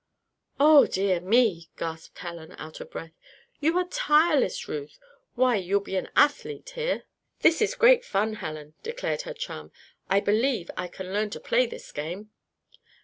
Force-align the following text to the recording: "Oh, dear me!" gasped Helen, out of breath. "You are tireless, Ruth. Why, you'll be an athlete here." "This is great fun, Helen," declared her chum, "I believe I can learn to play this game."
"Oh, 0.59 0.87
dear 0.87 1.19
me!" 1.19 1.69
gasped 1.77 2.17
Helen, 2.17 2.55
out 2.57 2.81
of 2.81 2.89
breath. 2.89 3.11
"You 3.59 3.77
are 3.77 3.87
tireless, 3.87 4.67
Ruth. 4.67 4.97
Why, 5.35 5.57
you'll 5.57 5.79
be 5.79 5.95
an 5.95 6.09
athlete 6.15 6.71
here." 6.71 7.03
"This 7.41 7.61
is 7.61 7.75
great 7.75 8.03
fun, 8.03 8.33
Helen," 8.41 8.73
declared 8.81 9.21
her 9.29 9.33
chum, 9.35 9.71
"I 10.09 10.19
believe 10.19 10.71
I 10.75 10.87
can 10.87 11.13
learn 11.13 11.29
to 11.29 11.39
play 11.39 11.67
this 11.67 11.91
game." 11.91 12.31